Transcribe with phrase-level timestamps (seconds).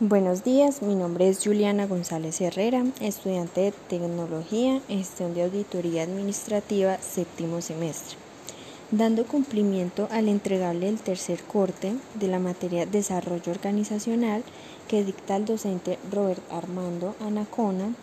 [0.00, 6.98] Buenos días, mi nombre es Juliana González Herrera, estudiante de Tecnología, Gestión de Auditoría Administrativa,
[6.98, 8.16] séptimo semestre.
[8.90, 14.42] Dando cumplimiento al entregable del tercer corte de la materia Desarrollo Organizacional
[14.88, 17.94] que dicta el docente Robert Armando Anacona,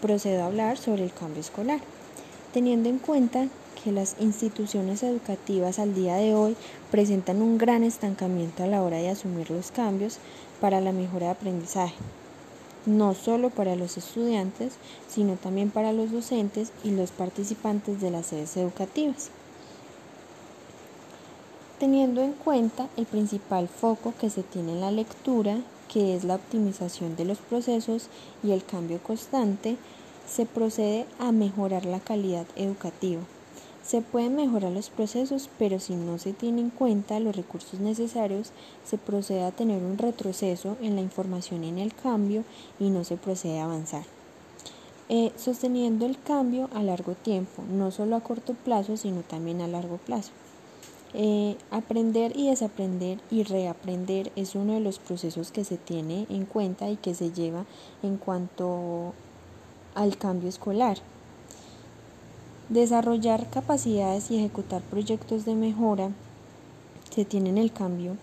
[0.00, 1.80] procedo a hablar sobre el cambio escolar,
[2.52, 3.48] teniendo en cuenta
[3.84, 6.56] que las instituciones educativas al día de hoy
[6.90, 10.16] presentan un gran estancamiento a la hora de asumir los cambios
[10.58, 11.94] para la mejora de aprendizaje,
[12.86, 14.72] no solo para los estudiantes,
[15.06, 19.28] sino también para los docentes y los participantes de las sedes educativas.
[21.78, 25.58] Teniendo en cuenta el principal foco que se tiene en la lectura,
[25.92, 28.08] que es la optimización de los procesos
[28.42, 29.76] y el cambio constante,
[30.26, 33.20] se procede a mejorar la calidad educativa
[33.84, 38.50] se pueden mejorar los procesos, pero si no se tiene en cuenta los recursos necesarios,
[38.84, 42.44] se procede a tener un retroceso en la información en el cambio
[42.80, 44.04] y no se procede a avanzar.
[45.10, 49.68] Eh, sosteniendo el cambio a largo tiempo, no solo a corto plazo, sino también a
[49.68, 50.30] largo plazo.
[51.12, 56.46] Eh, aprender y desaprender y reaprender es uno de los procesos que se tiene en
[56.46, 57.66] cuenta y que se lleva
[58.02, 59.12] en cuanto
[59.94, 60.98] al cambio escolar.
[62.70, 66.10] Desarrollar capacidades y ejecutar proyectos de mejora
[67.14, 68.16] se tiene en el cambio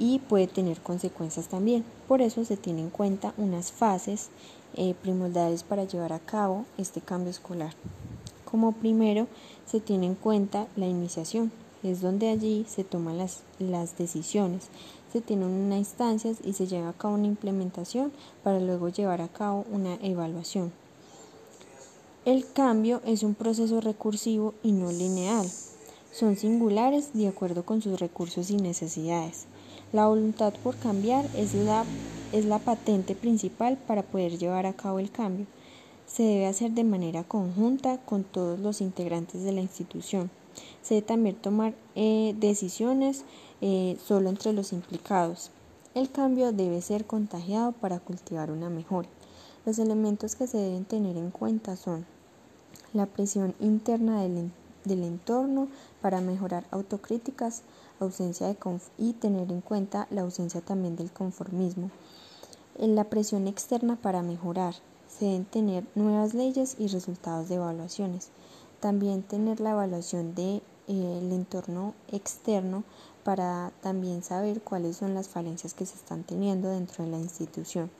[0.00, 1.84] y puede tener consecuencias también.
[2.08, 4.30] Por eso se tienen en cuenta unas fases
[4.74, 7.72] eh, primordiales para llevar a cabo este cambio escolar.
[8.44, 9.28] Como primero
[9.64, 11.52] se tiene en cuenta la iniciación,
[11.84, 14.70] es donde allí se toman las, las decisiones,
[15.12, 18.10] se tienen unas instancias y se lleva a cabo una implementación
[18.42, 20.72] para luego llevar a cabo una evaluación.
[22.24, 25.48] El cambio es un proceso recursivo y no lineal.
[26.12, 29.46] Son singulares de acuerdo con sus recursos y necesidades.
[29.92, 31.84] La voluntad por cambiar es la,
[32.32, 35.46] es la patente principal para poder llevar a cabo el cambio.
[36.06, 40.30] Se debe hacer de manera conjunta con todos los integrantes de la institución.
[40.82, 43.24] Se debe también tomar eh, decisiones
[43.60, 45.50] eh, solo entre los implicados.
[45.94, 49.08] El cambio debe ser contagiado para cultivar una mejora.
[49.68, 52.06] Los elementos que se deben tener en cuenta son
[52.94, 54.50] la presión interna del,
[54.86, 55.68] entorno
[56.00, 57.60] para mejorar autocríticas,
[58.00, 58.56] ausencia de
[58.96, 61.90] y tener en cuenta la ausencia también del conformismo.
[62.78, 64.74] En la presión externa para mejorar,
[65.06, 68.30] se deben tener nuevas leyes y resultados de evaluaciones.
[68.80, 72.84] También tener la evaluación del de, eh, entorno externo
[73.22, 77.90] para también saber cuáles son las falencias que se están teniendo dentro de la institución.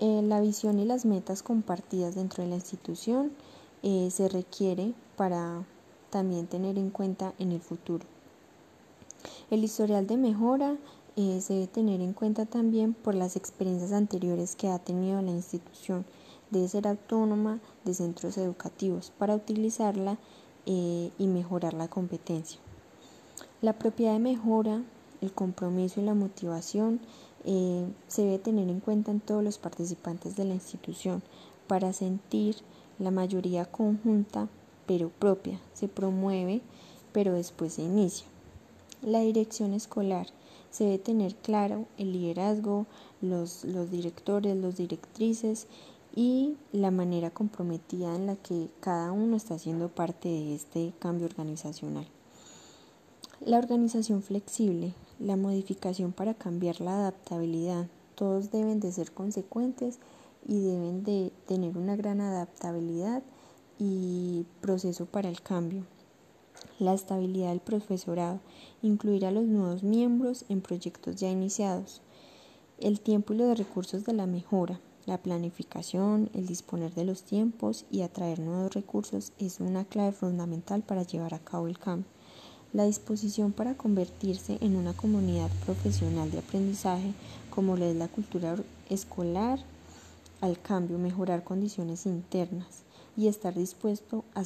[0.00, 3.32] Eh, la visión y las metas compartidas dentro de la institución
[3.82, 5.64] eh, se requiere para
[6.10, 8.06] también tener en cuenta en el futuro.
[9.50, 10.76] El historial de mejora
[11.16, 15.32] eh, se debe tener en cuenta también por las experiencias anteriores que ha tenido la
[15.32, 16.04] institución.
[16.50, 20.16] Debe ser autónoma de centros educativos para utilizarla
[20.70, 22.60] y mejorar la competencia.
[23.62, 24.82] La propiedad de mejora,
[25.22, 27.00] el compromiso y la motivación
[27.44, 31.22] se debe tener en cuenta en todos los participantes de la institución
[31.66, 32.56] para sentir
[32.98, 34.48] la mayoría conjunta
[34.86, 36.62] pero propia se promueve
[37.12, 38.26] pero después se inicia.
[39.02, 40.26] La dirección escolar
[40.70, 42.86] se debe tener claro el liderazgo,
[43.20, 45.66] los, los directores, los directrices
[46.14, 51.26] y la manera comprometida en la que cada uno está haciendo parte de este cambio
[51.26, 52.06] organizacional.
[53.46, 60.00] La organización flexible, la modificación para cambiar la adaptabilidad, todos deben de ser consecuentes
[60.44, 63.22] y deben de tener una gran adaptabilidad
[63.78, 65.86] y proceso para el cambio.
[66.80, 68.40] La estabilidad del profesorado,
[68.82, 72.02] incluir a los nuevos miembros en proyectos ya iniciados.
[72.80, 77.86] El tiempo y los recursos de la mejora, la planificación, el disponer de los tiempos
[77.88, 82.17] y atraer nuevos recursos es una clave fundamental para llevar a cabo el cambio.
[82.74, 87.14] La disposición para convertirse en una comunidad profesional de aprendizaje,
[87.48, 88.56] como lo es la cultura
[88.90, 89.58] escolar,
[90.42, 92.82] al cambio, mejorar condiciones internas
[93.16, 94.42] y estar dispuesto a,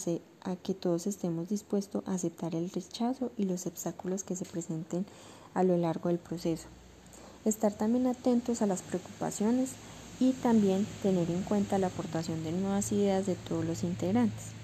[0.48, 5.04] a que todos estemos dispuestos a aceptar el rechazo y los obstáculos que se presenten
[5.52, 6.68] a lo largo del proceso.
[7.44, 9.70] Estar también atentos a las preocupaciones
[10.20, 14.61] y también tener en cuenta la aportación de nuevas ideas de todos los integrantes.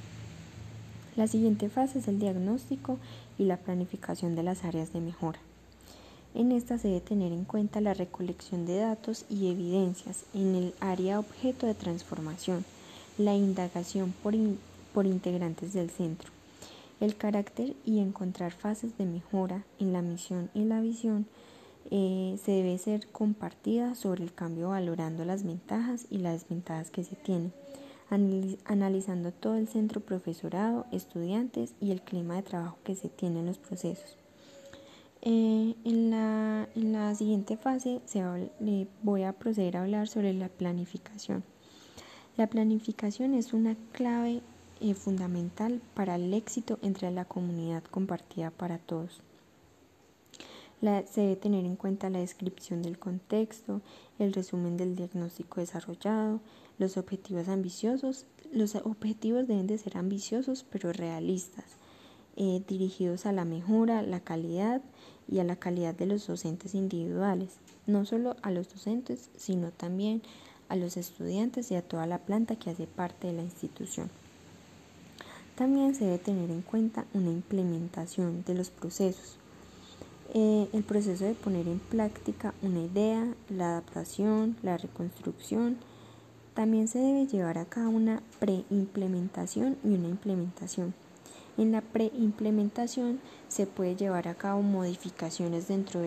[1.18, 2.96] La siguiente fase es el diagnóstico
[3.40, 5.40] y la planificación de las áreas de mejora.
[6.32, 10.74] En esta se debe tener en cuenta la recolección de datos y evidencias en el
[10.78, 12.64] área objeto de transformación,
[13.18, 14.34] la indagación por,
[14.94, 16.30] por integrantes del centro,
[17.00, 21.26] el carácter y encontrar fases de mejora en la misión y la visión
[21.90, 27.02] eh, se debe ser compartida sobre el cambio valorando las ventajas y las desventajas que
[27.02, 27.52] se tienen,
[28.10, 33.46] analizando todo el centro profesorado, estudiantes y el clima de trabajo que se tiene en
[33.46, 34.16] los procesos.
[35.22, 38.22] Eh, en, la, en, la, siguiente fase se
[39.02, 41.42] voy a proceder a hablar sobre la planificación.
[42.36, 44.42] La planificación es una clave
[44.80, 49.22] eh, fundamental para el éxito entre la comunidad compartida para todos.
[50.80, 53.80] Se debe tener en cuenta la descripción del contexto,
[54.18, 56.40] el resumen del diagnóstico desarrollado,
[56.78, 58.26] los objetivos ambiciosos.
[58.52, 61.64] Los objetivos deben de ser ambiciosos pero realistas,
[62.36, 64.80] eh, dirigidos a la mejora, la calidad
[65.30, 70.22] y a la calidad de los docentes individuales, no solo a los docentes, sino también
[70.68, 74.10] a los estudiantes y a toda la planta que hace parte de la institución.
[75.56, 79.38] También se debe tener en cuenta una implementación de los procesos.
[80.34, 85.78] Eh, el proceso de poner en práctica una idea, la adaptación, la reconstrucción.
[86.52, 90.92] También se debe llevar a cabo una preimplementación y una implementación.
[91.56, 96.02] En la preimplementación se puede llevar a cabo modificaciones dentro,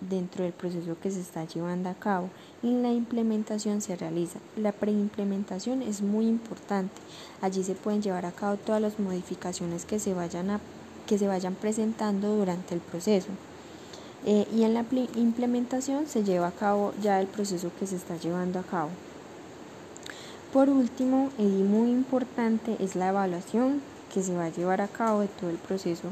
[0.00, 2.30] dentro del proceso que se está llevando a cabo
[2.62, 4.38] y en la implementación se realiza.
[4.56, 6.94] La preimplementación es muy importante.
[7.42, 10.60] Allí se pueden llevar a cabo todas las modificaciones que se vayan,
[11.06, 13.28] que se vayan presentando durante el proceso.
[14.26, 14.84] Eh, y en la
[15.16, 18.88] implementación se lleva a cabo ya el proceso que se está llevando a cabo.
[20.52, 23.82] Por último, y muy importante, es la evaluación
[24.12, 26.10] que se va a llevar a cabo de todo el proceso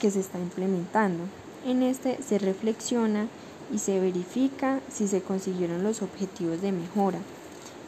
[0.00, 1.24] que se está implementando.
[1.64, 3.28] En este se reflexiona
[3.72, 7.18] y se verifica si se consiguieron los objetivos de mejora,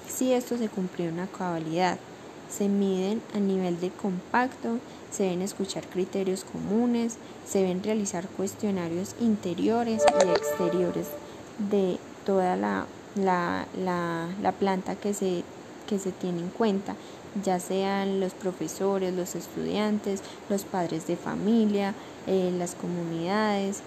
[0.09, 1.99] si esto se cumplió a cabalidad.
[2.49, 4.79] Se miden a nivel de compacto,
[5.11, 7.17] se deben escuchar criterios comunes,
[7.47, 11.09] se deben realizar cuestionarios interiores y exteriores
[11.71, 12.87] de toda la,
[13.17, 15.45] la, planta que se,
[15.87, 16.95] que se tiene en cuenta
[17.43, 21.95] ya sean los profesores, los estudiantes, los padres de familia,
[22.27, 23.81] eh, las comunidades.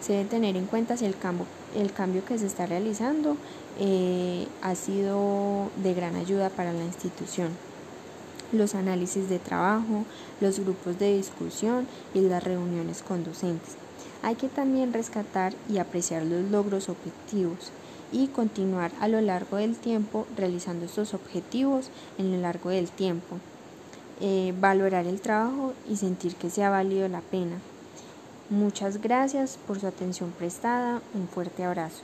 [0.00, 3.36] Se debe tener en cuenta si el cambio, el cambio que se está realizando
[3.78, 7.50] eh, ha sido de gran ayuda para la institución.
[8.52, 10.04] Los análisis de trabajo,
[10.40, 13.74] los grupos de discusión y las reuniones con docentes.
[14.22, 17.70] Hay que también rescatar y apreciar los logros objetivos
[18.12, 23.38] y continuar a lo largo del tiempo realizando estos objetivos en lo largo del tiempo.
[24.20, 27.58] Eh, valorar el trabajo y sentir que se ha valido la pena.
[28.48, 31.02] Muchas gracias por su atención prestada.
[31.14, 32.02] Un fuerte abrazo.